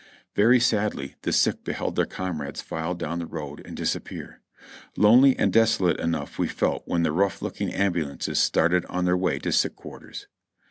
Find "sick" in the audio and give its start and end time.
1.31-1.63, 9.51-9.75